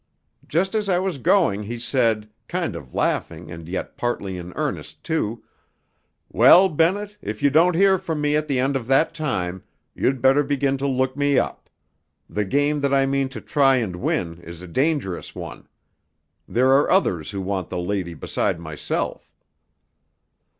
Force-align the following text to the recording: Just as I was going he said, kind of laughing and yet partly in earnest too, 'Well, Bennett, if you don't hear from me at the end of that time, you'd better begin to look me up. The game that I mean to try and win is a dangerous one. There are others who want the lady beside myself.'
Just 0.47 0.73
as 0.73 0.89
I 0.89 0.97
was 0.97 1.19
going 1.19 1.61
he 1.61 1.77
said, 1.77 2.27
kind 2.47 2.75
of 2.75 2.95
laughing 2.95 3.51
and 3.51 3.69
yet 3.69 3.97
partly 3.97 4.35
in 4.35 4.51
earnest 4.55 5.03
too, 5.03 5.43
'Well, 6.27 6.69
Bennett, 6.69 7.17
if 7.21 7.43
you 7.43 7.51
don't 7.51 7.75
hear 7.75 7.99
from 7.99 8.19
me 8.19 8.35
at 8.35 8.47
the 8.47 8.57
end 8.59 8.75
of 8.75 8.87
that 8.87 9.13
time, 9.13 9.61
you'd 9.93 10.19
better 10.19 10.41
begin 10.41 10.75
to 10.79 10.87
look 10.87 11.15
me 11.15 11.37
up. 11.37 11.69
The 12.27 12.45
game 12.45 12.81
that 12.81 12.95
I 12.95 13.05
mean 13.05 13.29
to 13.29 13.41
try 13.41 13.75
and 13.75 13.97
win 13.97 14.39
is 14.41 14.63
a 14.63 14.67
dangerous 14.67 15.35
one. 15.35 15.67
There 16.47 16.71
are 16.71 16.89
others 16.89 17.29
who 17.29 17.39
want 17.39 17.69
the 17.69 17.77
lady 17.77 18.15
beside 18.15 18.59
myself.' 18.59 19.31